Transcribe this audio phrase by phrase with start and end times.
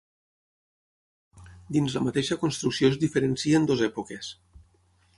[1.77, 4.35] Dins la mateixa construcció es diferencien dues èpoques.